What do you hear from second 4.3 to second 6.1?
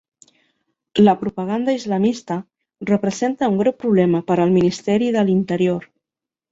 per al ministeri de l'Interior.